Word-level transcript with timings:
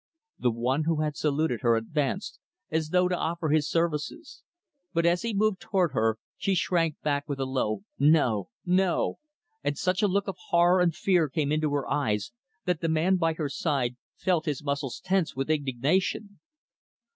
The 0.39 0.49
one 0.49 0.85
who 0.85 1.01
had 1.01 1.15
saluted 1.15 1.61
her, 1.61 1.75
advanced 1.75 2.39
as 2.71 2.89
though 2.89 3.07
to 3.07 3.15
offer 3.15 3.49
his 3.49 3.69
services. 3.69 4.41
But, 4.93 5.05
as 5.05 5.21
he 5.21 5.31
moved 5.31 5.59
toward 5.61 5.91
her, 5.91 6.17
she 6.37 6.55
shrank 6.55 6.99
back 7.03 7.29
with 7.29 7.39
a 7.39 7.45
low 7.45 7.83
"No, 7.99 8.49
no!" 8.65 9.19
And 9.63 9.77
such 9.77 10.01
a 10.01 10.07
look 10.07 10.27
of 10.27 10.37
horror 10.49 10.81
and 10.81 10.95
fear 10.95 11.29
came 11.29 11.51
into 11.51 11.71
her 11.75 11.87
eyes 11.87 12.31
that 12.65 12.81
the 12.81 12.89
man 12.89 13.17
by 13.17 13.33
her 13.33 13.47
side 13.47 13.95
felt 14.15 14.45
his 14.45 14.63
muscles 14.63 14.99
tense 15.05 15.35
with 15.35 15.51
indignation. 15.51 16.39